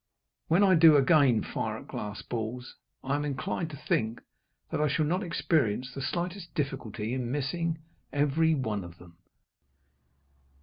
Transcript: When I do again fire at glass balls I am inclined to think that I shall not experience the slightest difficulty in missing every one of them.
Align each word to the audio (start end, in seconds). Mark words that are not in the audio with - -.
When 0.47 0.63
I 0.63 0.73
do 0.73 0.95
again 0.95 1.43
fire 1.43 1.77
at 1.77 1.87
glass 1.87 2.23
balls 2.23 2.75
I 3.03 3.15
am 3.15 3.23
inclined 3.23 3.69
to 3.69 3.77
think 3.77 4.19
that 4.71 4.81
I 4.81 4.87
shall 4.87 5.05
not 5.05 5.21
experience 5.21 5.93
the 5.93 6.01
slightest 6.01 6.55
difficulty 6.55 7.13
in 7.13 7.31
missing 7.31 7.77
every 8.11 8.55
one 8.55 8.83
of 8.83 8.97
them. 8.97 9.17